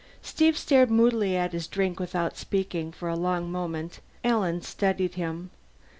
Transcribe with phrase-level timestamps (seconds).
[0.23, 3.99] Steve stared moodily at his drink without speaking, for a long moment.
[4.23, 5.51] Alan studied him.